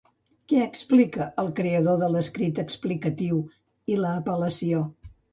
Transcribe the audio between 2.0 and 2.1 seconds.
de